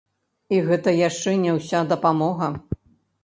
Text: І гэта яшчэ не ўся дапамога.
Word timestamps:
І 0.55 0.61
гэта 0.69 0.93
яшчэ 1.09 1.35
не 1.43 1.51
ўся 1.57 1.83
дапамога. 1.91 2.49